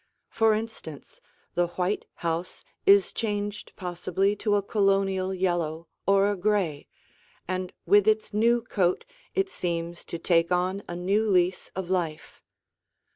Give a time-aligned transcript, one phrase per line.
[0.31, 1.21] For instance,
[1.53, 6.87] the white house is changed possibly to a Colonial yellow or a gray,
[7.47, 12.41] and with its new coat it seems to take on a new lease of life.